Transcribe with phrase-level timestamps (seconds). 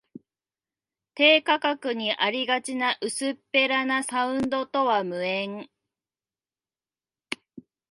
[1.13, 5.69] 低価格にありがちな薄っぺらなサウンドとは無縁